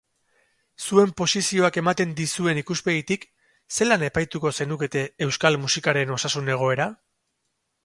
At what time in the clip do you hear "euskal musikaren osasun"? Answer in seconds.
5.29-6.53